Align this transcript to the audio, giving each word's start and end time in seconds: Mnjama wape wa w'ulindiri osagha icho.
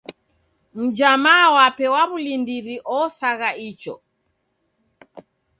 Mnjama 0.79 1.33
wape 1.55 1.85
wa 1.93 2.03
w'ulindiri 2.09 2.75
osagha 3.01 3.49
icho. 3.69 3.95